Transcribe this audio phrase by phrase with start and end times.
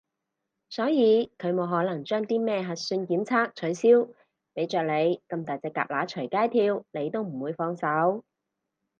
[0.71, 4.09] 所以佢冇可能將啲咩核算檢測取消，
[4.55, 8.25] 畀着你咁大隻蛤乸隨街跳你都唔會放手